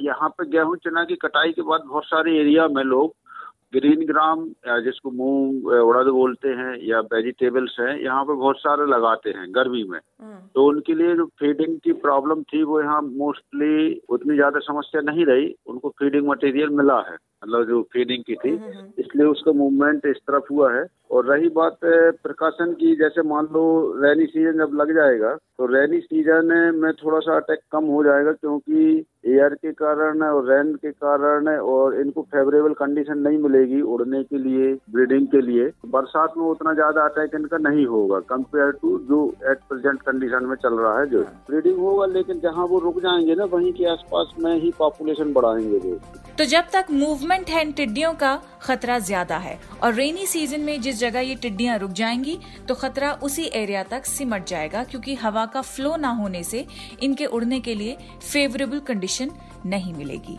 यहाँ 0.02 0.30
पे 0.32 0.50
गेहूँ 0.50 0.76
चना 0.84 1.04
की 1.06 1.16
कटाई 1.22 1.52
के 1.52 1.62
बाद 1.64 1.82
बहुत 1.88 2.06
सारे 2.06 2.40
एरिया 2.40 2.68
में 2.70 2.84
लोग 2.86 3.14
ग्रीन 3.74 4.06
ग्राम 4.08 4.40
या 4.68 4.80
जिसको 4.82 5.12
मूंग 5.12 5.66
उड़द 5.80 6.08
बोलते 6.12 6.50
हैं 6.60 6.72
या 6.84 7.00
वेजिटेबल्स 7.12 7.76
हैं 7.80 7.98
यहाँ 7.98 8.24
पे 8.26 8.34
बहुत 8.36 8.58
सारे 8.60 8.86
लगाते 8.92 9.30
हैं 9.30 9.46
गर्मी 9.56 9.84
में। 9.90 10.00
हम्म। 10.00 10.38
तो 10.56 10.66
उनके 10.68 10.94
लिए 10.94 11.16
जो 11.16 11.26
फीडिंग 11.40 11.78
की 11.80 11.94
प्रॉब्लम 12.02 12.42
थी 12.44 12.64
वो 12.64 12.82
यहाँ 12.82 13.02
मोस्टली 13.04 14.02
उतनी 14.10 14.36
ज़्यादा 14.36 14.60
समस्या 14.64 15.02
नहीं 15.04 15.26
रही 15.26 15.54
उनको 15.68 15.90
फीडिंग 16.00 16.28
मटेरियल 16.30 16.70
मिला 16.78 17.00
है। 17.02 17.16
मतलब 17.44 17.68
जो 17.68 17.82
फीडिंग 17.94 18.24
की 18.24 18.36
थी 18.36 18.50
हम्म, 18.50 18.78
हम्म, 18.78 18.88
इसलिए 19.00 19.28
उसका 19.28 19.52
मूवमेंट 19.52 20.06
इस 20.06 20.18
तरफ़ 20.28 20.54
हुआ 20.54 20.74
है। 20.74 20.86
और 21.12 21.26
रही 21.26 21.48
बात 21.50 21.78
प्रकाशन 21.84 22.74
की 22.80 22.96
जैसे 22.96 23.22
मान 23.28 23.48
लो 23.54 23.62
रेनी 24.02 24.26
सीज़न 24.26 24.58
जब 24.58 24.76
लग 24.82 24.94
जाएगा 24.96 25.34
तो 25.60 25.66
रेनी 25.66 26.00
सीज़न 26.00 26.52
में 26.76 26.92
थोड़ा 26.94 27.20
सा 27.20 27.36
अटैक 27.36 27.60
कम 27.72 27.86
हो 27.86 28.04
जाएगा 28.04 28.32
क्योंकि 28.32 29.06
एयर 29.28 29.54
के 29.54 29.72
कारण 29.72 30.22
और 30.24 30.50
रेन 30.50 30.74
के 30.76 30.92
कारण 30.92 31.48
और 31.50 31.96
इनको 32.02 32.22
फेवरेबल 32.22 32.74
कंडीशन 32.74 33.18
नहीं 33.20 33.38
मिलेगी 33.38 33.82
उड़ने 33.94 34.24
के 34.24 34.38
लिए 34.38 34.74
ब्रीडिंग 34.92 35.28
के 35.28 35.42
लिए। 35.42 35.72
बरसात 35.88 36.34
में 36.38 36.46
उतना 36.46 36.74
ज़्यादा 36.74 37.06
अटैक 37.06 37.36
इनका 37.36 37.58
नहीं 37.60 37.86
होगा 37.86 38.20
कंपेयर 38.30 38.72
टू 38.82 38.98
जो 39.10 39.26
एट 39.52 39.58
प्रेजेंट 39.70 40.02
कंडीशन 40.02 40.46
में 40.46 40.56
चल 40.58 40.74
रहा 40.74 41.00
है 41.00 41.06
जो। 41.08 41.24
ब्रीडिंग 41.50 41.80
होगा 41.80 42.06
लेकिन 42.06 42.40
जहाँ 42.40 42.66
वो 42.66 42.80
रुक 42.80 43.00
जाएँगे 43.00 43.36
ना 43.36 43.46
वहीं 43.54 43.74
के 43.74 43.90
आसपास 43.92 44.34
में 44.40 44.56
ही 44.56 44.72
पॉपुलेशन 44.80 45.34
बढ़ाएँगे 45.34 45.78
वो। 45.80 46.00
तो 46.38 46.46
जब 46.46 46.72
तक 46.74 46.92
मूवमेंट 46.92 47.29
है 47.30 47.62
इन 47.62 47.72
टिड्डियों 47.72 48.14
का 48.14 48.36
खतरा 48.62 48.98
ज़्यादा 49.00 49.38
है। 49.38 49.60
और 49.84 49.94
रेनी 49.94 50.26
सीज़न 50.28 50.62
में 50.62 50.82
जिस 50.82 51.00
जगह 51.00 51.20
ये 51.20 51.36
टिड्डियाँ 51.36 51.78
रुक 51.80 51.92
जाएँगी 51.92 52.38
तो 52.68 52.76
खतरा 52.76 53.12
उसी 53.14 53.44
एरिया 53.46 53.84
तक 53.84 54.06
सिमट 54.06 54.46
जाएगा, 54.46 54.84
क्योंकि 54.84 55.16
हवा 55.16 55.46
का 55.46 55.62
फ्लो 55.62 55.96
ना 55.96 56.10
होने 56.12 56.44
से 56.44 56.66
इनके 57.04 57.26
उड़ने 57.26 57.60
के 57.60 57.76
लिए 57.76 57.98
फेवरेबल 58.24 58.80
कंडीशन 58.80 59.32
नहीं 59.66 59.94
मिलेगी। 59.94 60.38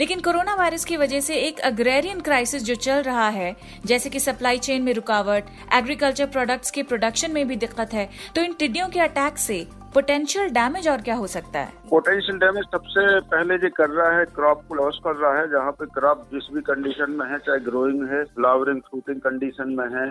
लेकिन 0.00 0.20
कोरोना 0.20 0.54
वायरस 0.54 0.84
की 0.84 0.96
वजह 0.96 1.20
से 1.20 1.36
एक 1.36 1.60
अग्रेरियन 1.60 2.20
क्राइसिस 2.20 2.62
जो 2.62 2.74
चल 2.76 3.02
रहा 3.02 3.28
है, 3.28 3.54
जैसे 3.86 4.10
कि 4.10 4.20
सप्लाई 4.20 4.58
चेन 4.58 4.82
में 4.82 4.92
रुकावट 4.94 5.44
एग्रीकल्चर 5.74 6.26
प्रोडक्ट्स 6.26 6.70
के 6.70 6.82
प्रोडक्शन 6.82 7.32
में 7.32 7.46
भी 7.48 7.56
दिक्कत 7.56 7.94
है 7.94 8.08
तो 8.34 8.42
इन 8.42 8.52
टिड्डियों 8.52 8.88
के 8.88 9.00
अटैक 9.00 9.38
से 9.38 9.66
पोटेंशियल 9.94 10.50
डैमेज 10.50 10.88
और 10.88 11.00
क्या 11.02 11.14
हो 11.14 11.26
सकता 11.26 11.58
है? 11.58 11.72
पोटेंशियल 11.90 12.38
डैमेज 12.38 12.64
सबसे 12.64 13.04
पहले 13.30 13.56
जो 13.58 13.68
कर 13.76 13.88
रहा 13.90 14.10
है 14.18 14.24
क्रॉप 14.34 14.62
को 14.68 14.74
लॉस 14.74 15.00
कर 15.04 15.16
रहा 15.16 15.38
है, 15.38 15.50
जहाँ 15.50 15.72
पे 15.72 15.86
क्रॉप 15.94 16.26
जिस 16.32 16.46
भी 16.54 16.60
कंडीशन 16.62 17.10
में 17.10 17.26
है, 17.26 17.38
चाहे 17.38 17.60
ग्रोइंग 17.60 18.08
है 18.08 18.22
फ्लावरिंग 18.34 18.80
फ्रूटिंग 18.80 19.20
कंडीशन 19.20 19.74
में 19.78 19.88
है, 19.96 20.06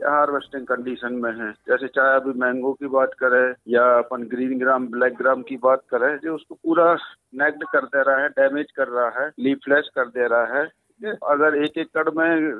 या 0.00 0.10
हार्वेस्टिंग 0.10 0.66
कंडीशन 0.66 1.14
में 1.14 1.30
है, 1.32 1.50
जैसे 1.68 1.88
चाहे 1.88 2.14
अभी 2.16 2.38
मैंगो 2.40 2.72
की 2.72 2.86
बात 2.88 3.14
करें, 3.18 3.54
या 3.68 3.84
अपन 3.98 4.22
ग्रीन 4.30 4.58
ग्राम 4.58 4.86
ब्लैक 4.88 5.16
ग्राम 5.16 5.42
की 5.42 5.56
बात 5.64 5.82
करें, 5.90 6.16
जो 6.24 6.34
उसको 6.34 6.54
पूरा 6.54 6.94
नेग्ड 7.34 7.64
कर 7.72 7.84
दे 7.86 8.02
रहा 8.02 8.22
है 8.22 8.28
डैमेज 8.38 8.72
कर 8.76 8.88
रहा 8.88 9.10
है 9.20 9.30
लीफलेस 9.40 9.90
कर 9.94 10.08
दे 10.08 10.28
रहा 10.28 10.58
है। 10.58 10.64
अगर 11.28 11.62
एक 11.64 11.78
एकड़ 11.78 12.08
में 12.10 12.58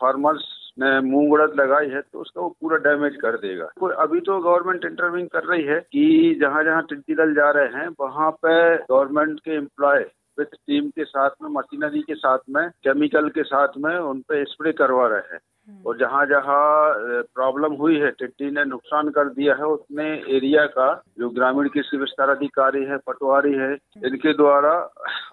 फार्मर्स 0.00 0.54
मूंग 0.80 1.32
उड़द 1.32 1.54
लगाई 1.60 1.88
है 1.88 2.00
तो 2.02 2.20
उसका 2.20 2.40
वो 2.40 2.48
पूरा 2.60 2.76
डैमेज 2.76 3.16
कर 3.16 3.36
देगा। 3.36 3.64
तो 3.64 3.86
अभी 4.02 4.20
तो 4.20 4.38
गवर्नमेंट 4.40 4.84
इंटरव्यू 4.84 5.26
कर 5.26 5.44
रही 5.44 5.64
है 5.64 5.80
कि 5.92 6.38
जहाँ 6.40 6.62
जहाँ 6.64 6.82
टिड्डी 6.82 7.14
दल 7.14 7.34
जा 7.34 7.50
रहे 7.50 7.68
हैं, 7.68 7.88
वहाँ 8.00 8.30
पे 8.44 8.76
गवर्नमेंट 8.76 9.40
के 9.40 9.56
एम्प्लॉय 9.56 10.04
विथ 10.38 10.56
टीम 10.56 10.88
के 10.90 11.04
साथ 11.04 11.30
में 11.42 11.50
मशीनरी 11.50 12.00
के 12.02 12.14
साथ 12.14 12.38
में 12.50 12.68
केमिकल 12.84 13.28
के 13.28 13.42
साथ 13.44 13.78
में 13.78 13.94
उन 13.96 14.20
पे 14.28 14.44
स्प्रे 14.44 14.72
करवा 14.72 15.06
रहे 15.08 15.34
हैं। 15.34 15.40
और 15.86 15.96
जहाँ 15.98 16.24
जहाँ 16.26 16.94
प्रॉब्लम 17.34 17.72
हुई 17.72 17.96
है 18.00 18.10
टिड्डी 18.10 18.50
ने 18.50 18.64
नुकसान 18.64 19.08
कर 19.10 19.28
दिया 19.30 19.54
है 19.54 19.64
उतने 19.64 20.04
एरिया 20.36 20.64
का 20.66 20.86
जो 21.18 21.28
ग्रामीण 21.30 21.68
कृषि 21.68 21.96
विस्तार 21.96 22.28
अधिकारी 22.28 22.84
है 22.84 22.96
पटवारी 23.06 23.52
है 23.54 23.72
इनके 24.06 24.32
द्वारा 24.32 24.72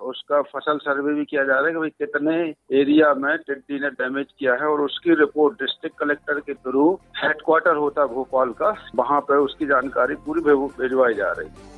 उसका 0.03 0.41
फ़सल 0.41 0.77
सर्वे 0.77 1.13
भी 1.13 1.25
किया 1.25 1.43
जा 1.43 1.53
रहा 1.53 1.65
है 1.65 1.71
कि 1.73 1.79
भाई 1.79 1.89
कितने 1.99 2.35
एरिया 2.79 3.13
में 3.13 3.37
टिड्डी 3.37 3.79
ने 3.79 3.89
डैमेज 4.01 4.27
किया 4.39 4.53
है 4.53 4.67
और 4.67 4.81
उसकी 4.81 5.15
रिपोर्ट 5.15 5.61
डिस्ट्रिक्ट 5.61 5.97
कलेक्टर 5.99 6.39
के 6.39 6.53
थ्रू 6.53 6.91
हेडक्वार्टर 7.17 7.75
होता 7.75 8.01
है 8.01 8.07
भोपाल 8.07 8.51
का 8.61 8.75
वहाँ 8.95 9.21
पे 9.21 9.37
उसकी 9.45 9.65
जानकारी 9.65 10.15
पूरी 10.25 10.41
भिजवाई 10.41 11.13
जा 11.13 11.31
रही 11.31 11.47
है। 11.47 11.74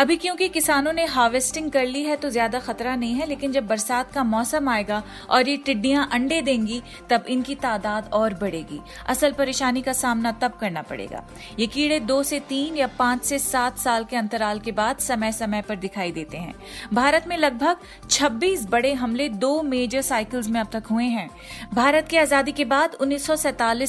अभी 0.00 0.16
क्योंकि 0.16 0.48
किसानों 0.48 0.92
ने 0.92 1.04
हार्वेस्टिंग 1.04 1.70
कर 1.70 1.84
ली 1.86 2.02
है 2.02 2.14
तो 2.16 2.28
ज़्यादा 2.30 2.58
खतरा 2.58 2.94
नहीं 2.96 3.14
है, 3.14 3.26
लेकिन 3.26 3.52
जब 3.52 3.66
बरसात 3.66 4.12
का 4.12 4.22
मौसम 4.24 4.68
आएगा 4.68 5.02
और 5.30 5.48
ये 5.48 5.56
टिड्डियाँ 5.56 6.08
अंडे 6.12 6.40
देंगी, 6.42 6.80
तब 7.10 7.24
इनकी 7.28 7.54
तादाद 7.54 8.08
और 8.12 8.34
बढ़ेगी। 8.34 8.78
असल 9.08 9.32
परेशानी 9.32 9.82
का 9.82 9.92
सामना 9.92 10.32
तब 10.32 10.52
करना 10.60 10.82
पड़ेगा। 10.82 11.22
ये 11.58 11.66
कीड़े 11.66 11.98
दो 12.00 12.22
से 12.22 12.38
तीन 12.40 12.76
या 12.76 12.86
पाँच 12.98 13.24
से 13.24 13.38
सात 13.38 13.78
साल 13.78 14.04
के 14.04 14.16
अंतराल 14.16 14.60
के 14.60 14.72
बाद 14.72 14.98
समय 15.00 15.32
समय 15.32 15.62
पर 15.62 15.76
दिखाई 15.76 16.12
देते 16.12 16.38
हैं। 16.38 16.54
भारत 16.94 17.24
में 17.28 17.36
लगभग 17.36 17.80
26 18.08 18.66
बड़े 18.70 18.92
हमले 18.94 19.28
दो 19.28 19.60
मेजर 19.64 20.02
साइकिल्स 20.02 20.48
में 20.48 20.60
अब 20.60 20.70
तक 20.72 20.86
हुए 20.90 21.04
हैं। 21.06 21.28
भारत 21.74 22.08
की 22.08 22.16
आज़ादी 22.16 22.52
के 22.52 22.64
बाद 22.66 22.94
उन्नीस 23.00 23.30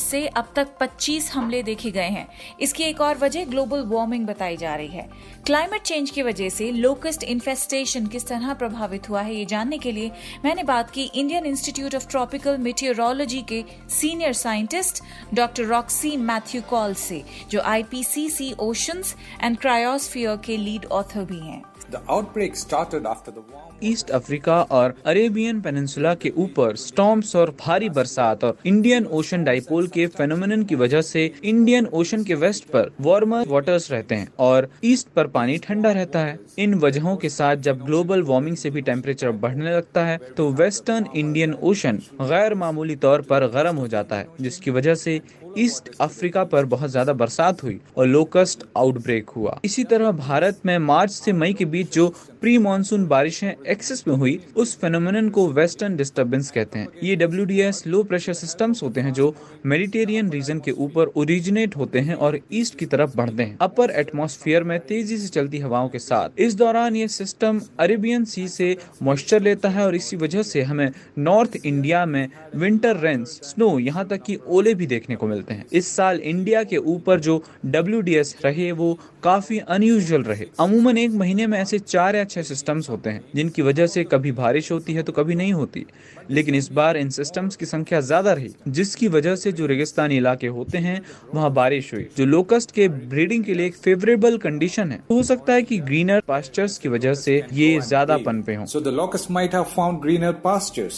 से 0.02 0.26
अब 0.28 0.52
तक 0.56 0.76
25 0.82 1.32
हमले 1.34 1.64
देखे 1.64 1.92
गए 1.92 2.10
हैं। 2.10 2.28
इसकी 2.60 2.84
एक 2.84 3.02
और 3.02 3.18
वजह 3.18 3.46
ग्लोबल 3.46 3.88
वार्मिंग 3.88 4.28
बताई 4.28 4.58
जा 4.58 4.76
रही 4.76 4.88
है। 4.90 5.10
क्लाइमेट 5.46 5.82
चेंज 5.82 6.00
की 6.10 6.22
वजह 6.22 6.50
से 6.50 6.72
लोकस्ट 6.72 7.24
इन्फेस्टेशन 7.24 8.08
किस 8.08 8.28
तरह 8.28 8.54
प्रभावित 8.54 9.10
हुआ 9.10 9.22
है 9.22 9.36
ये 9.36 9.46
जानने 9.46 9.78
के 9.78 9.92
लिए 9.92 10.12
मैंने 10.46 10.64
बात 10.64 10.92
की 10.92 11.04
Indian 11.04 11.46
Institute 11.46 11.96
of 11.96 12.08
Tropical 12.08 12.58
Meteorology 12.58 13.42
के 13.42 13.64
senior 13.90 14.34
scientist 14.34 15.04
doctor 15.34 15.64
Roxy 15.64 16.16
Mathew 16.18 16.62
Koll 16.62 16.94
से, 16.94 17.24
जो 17.50 17.62
आईपीसीसी 17.62 18.54
ओशंस 18.60 19.16
एंड 19.44 19.58
क्रायोस्फियर 19.58 20.38
के 20.38 20.58
लीड 20.58 20.86
ऑथर 20.86 21.26
भी 21.26 21.40
हैं। 21.40 21.62
ईस्ट 23.84 24.10
अफ्रीका 24.12 24.62
और 24.72 24.94
अरेबियन 25.06 25.62
पेनिनसुला 25.62 26.14
के 26.16 26.30
ऊपर 26.38 26.76
स्टॉम्स 26.76 27.36
और 27.36 27.50
भारी 27.60 27.90
बरसात 27.90 28.44
और 28.44 28.58
इंडियन 28.66 29.06
ओशन 29.12 29.44
डाइपोल 29.44 29.88
के 29.88 30.06
फेनोमिन 30.08 30.64
की 30.64 30.76
वजह 30.76 31.02
से 31.02 31.26
इंडियन 31.44 31.86
ओशन 31.94 32.24
के 32.24 32.36
वेस्ट 32.36 32.66
पर 32.66 32.92
वार्मर 33.02 33.48
वाटर्स 33.48 33.92
रहते 33.92 34.16
हैं 34.16 34.28
और 34.40 34.70
ईस्ट 34.84 35.08
पर 35.16 35.28
पानी 35.28 35.58
ठंडा 35.58 35.92
रहता 35.92 36.20
है। 36.20 36.40
इन 36.60 36.74
वजहों 36.76 37.16
के 37.18 37.30
साथ 37.30 37.56
जब 37.68 37.84
ग्लोबल 37.86 38.22
वार्मिंग 38.24 38.58
से 38.58 38.70
भी 38.70 38.82
टेम्परेचर 38.82 39.32
बढ़ने 39.32 39.76
लगता 39.76 40.06
है 40.06 40.18
तो 40.38 40.50
वेस्टर्न 40.54 41.08
इंडियन 41.16 41.54
ओशन 41.64 42.02
गैर 42.22 42.54
मामूली 42.56 42.96
तौर 42.98 43.22
पर 43.22 43.48
गर्म 43.48 43.76
हो 43.76 43.88
जाता 43.88 44.16
है, 44.16 44.28
जिसकी 44.42 44.72
वजह 44.72 44.96
से 44.96 45.20
ईस्ट 45.58 45.90
अफ्रीका 46.02 46.44
पर 46.44 46.66
बहुत 46.66 46.90
ज़्यादा 46.90 47.14
बरसात 47.14 47.64
हुई 47.64 47.80
और 47.98 48.08
लोकस्ट 48.08 48.64
आउटब्रेक 48.78 49.30
हुआ। 49.30 49.60
इसी 49.66 49.84
तरह 49.84 50.12
भारत 50.14 50.60
में 50.66 50.78
मार्च 50.80 51.12
से 51.12 51.34
मई 51.34 51.54
के 51.54 51.66
बीच 51.66 51.94
जो 51.94 52.08
प्री 52.42 52.58
मानसून 52.58 53.06
बारिशें 53.08 53.54
एक्सेस 53.68 54.04
में 54.08 54.16
हुई, 54.16 54.40
उस 54.56 54.76
फेनोमिन 54.80 55.30
को 55.30 55.48
वेस्टर्न 55.50 55.96
डिस्टर्बेंस 55.96 56.50
कहते 56.52 56.80
हैं। 56.80 56.88
ये 57.04 57.16
डब्ल्यूडीएस 57.16 57.84
लो 57.88 58.02
प्रेशर 58.04 58.34
सिस्टम्स 58.34 58.82
होते 58.84 59.02
हैं 59.02 59.14
जो 59.14 59.34
मेडिटेरियन 59.66 60.30
रीजन 60.30 60.60
के 60.60 60.72
ऊपर 60.74 61.12
ओरिजिनेट 61.16 61.76
होते 61.78 62.00
हैं 62.00 62.16
और 62.16 62.40
ईस्ट 62.54 62.78
की 62.80 62.86
तरफ़ 62.86 63.16
बढ़ते 63.18 63.44
हैं। 63.44 63.58
अपर 63.62 63.92
एटमोस्फियर 63.92 64.64
में 64.64 64.80
तेज़ी 64.80 65.18
से 65.18 65.28
चलती 65.30 65.60
हवाओं 65.60 65.90
के 65.90 66.00
साथ। 66.00 66.40
इस 66.40 66.56
दौरान 66.56 66.96
ये 66.96 67.08
सिस्टम 67.10 67.62
अरेबियन 67.80 68.26
सी 68.26 68.48
से 68.48 68.76
मॉइस्चर 69.04 69.42
लेता 69.42 69.70
है 69.70 69.86
और 69.86 69.96
इसी 69.96 70.18
वजह 70.18 70.44
से 70.44 70.62
हमें 70.64 70.90
नॉर्थ 71.20 71.58
इंडिया 71.66 72.06
में 72.06 72.28
विंटर 72.56 72.98
रेंस 72.98 73.40
स्नो 73.44 73.78
यहाँ 73.80 74.08
तक 74.08 74.24
की 74.24 74.38
ओले 74.48 74.74
भी 74.74 74.88
देखने 74.88 75.16
को 75.16 75.28
मिलते 75.28 75.40
हैं। 75.50 75.66
इस 75.72 75.88
साल 75.88 76.20
इंडिया 76.22 76.64
के 76.64 76.78
ऊपर 76.78 77.20
जो 77.20 77.44
डब्ल्यूडीएस 77.66 78.36
रहे, 78.46 78.72
वो 78.72 78.98
काफ़ी 79.24 79.58
अनयूजल 79.60 80.24
रहे। 80.24 80.46
अमूमन 80.60 80.98
एक 80.98 81.12
महीने 81.14 81.48
में 81.48 81.58
ऐसे 81.60 81.80
चार 81.80 82.16
या 82.16 82.24
छह 82.26 82.42
सिस्टम्स 82.44 82.90
होते 82.90 83.10
हैं, 83.10 83.24
जिनकी 83.36 83.62
वजह 83.62 83.88
से 83.88 84.04
कभी 84.04 84.32
बारिश 84.34 84.72
होती 84.72 84.94
है 84.94 85.04
तो 85.04 85.12
कभी 85.12 85.36
नहीं 85.36 85.54
होती। 85.54 85.86
लेकिन 86.32 86.56
इस 86.56 86.72
बार 86.72 86.98
इन 86.98 87.10
सिस्टम्स 87.10 87.56
की 87.56 87.66
संख्या 87.66 88.00
ज़्यादा 88.02 88.34
रही, 88.34 88.52
जिसकी 88.70 89.08
वजह 89.08 89.36
से 89.36 89.52
जो 89.52 89.66
रेगिस्तानी 89.66 90.18
इलाके 90.18 90.48
होते 90.50 90.78
हैं, 90.78 91.02
वहाँ 91.34 91.52
बारिश 91.54 91.94
हुई। 91.94 92.08
जो 92.18 92.26
लोकस्ट 92.26 92.72
के 92.72 92.88
ब्रीडिंग 92.88 93.44
के 93.44 93.54
लिए 93.54 93.66
एक 93.66 93.76
फेवरेबल 93.78 94.38
कंडीशन 94.40 94.92
है। 94.92 95.00
हो 95.12 95.22
सकता 95.24 95.54
है 95.54 95.62
कि 95.64 95.78
ग्रीनर 95.80 96.22
पास्चर्स 96.28 96.78
की 96.78 96.90
वजह 96.90 97.14
से 97.16 97.42
ये 97.54 97.80
ज़्यादा 97.82 98.18
पनपे 98.20 98.56
हों। 98.56 98.66
Have 99.52 99.70
found 99.70 99.98
greener 100.02 100.30
pastures. 100.44 100.98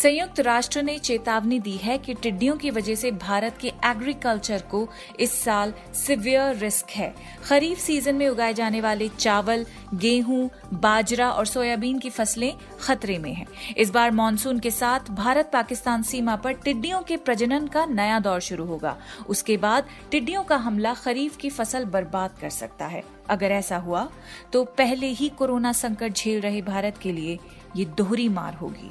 संयुक्त 0.00 0.38
राष्ट्र 0.40 0.82
ने 0.82 0.96
चेतावनी 0.98 1.58
दी 1.60 1.76
है 1.76 1.96
कि 1.98 2.14
टिड्डियों 2.14 2.56
की 2.56 2.70
वजह 2.70 2.94
से 2.94 3.10
भारत 3.12 3.56
के 3.60 3.68
एग्रीकल्चर 3.84 4.62
को 4.70 4.88
इस 5.20 5.32
साल 5.34 5.72
सिवियर 5.94 6.54
रिस्क 6.56 6.90
है। 6.90 7.12
खरीफ 7.44 7.78
सीज़न 7.78 8.14
में 8.14 8.28
उगाए 8.28 8.54
जाने 8.54 8.80
वाले 8.80 9.08
चावल, 9.08 9.66
गेहूँ, 9.94 10.48
बाजरा 10.74 11.30
और 11.30 11.46
सोयाबीन 11.46 11.98
की 11.98 12.10
फ़सलें 12.10 12.52
खतरे 12.80 13.18
में 13.18 13.32
हैं। 13.32 13.46
इस 13.76 13.90
बार 13.90 14.10
मानसून 14.10 14.60
के 14.60 14.70
साथ 14.70 15.10
भारत 15.10 15.50
पाकिस्तान 15.52 16.02
सीमा 16.02 16.36
पर 16.36 16.52
टिड्डियों 16.54 17.02
के 17.02 17.16
प्रजनन 17.18 17.66
का 17.66 17.84
नया 17.86 18.18
दौर 18.20 18.40
शुरू 18.40 18.64
होगा। 18.64 18.96
उसके 19.28 19.56
बाद 19.56 19.88
टिड्डियों 20.10 20.44
का 20.44 20.56
हमला 20.58 20.94
खरीफ 20.94 21.36
की 21.36 21.50
फ़सल 21.50 21.84
बर्बाद 21.86 22.38
कर 22.40 22.50
सकता 22.50 22.86
है। 22.86 23.02
अगर 23.30 23.50
ऐसा 23.52 23.76
हुआ 23.78 24.08
तो 24.52 24.64
पहले 24.78 25.06
ही 25.08 25.28
कोरोना 25.28 25.72
संकट 25.74 26.12
झेल 26.12 26.40
रहे 26.40 26.62
भारत 26.62 26.98
के 26.98 27.12
लिए 27.12 27.38
ये 27.76 27.84
दोहरी 27.98 28.28
मार 28.30 28.54
होगी। 28.54 28.90